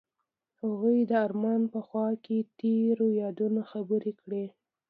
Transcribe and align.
هغوی 0.61 0.97
د 1.09 1.11
آرمان 1.25 1.61
په 1.73 1.79
خوا 1.87 2.09
کې 2.23 2.37
تیرو 2.59 3.07
یادونو 3.21 3.61
خبرې 3.71 4.13
کړې. 4.21 4.45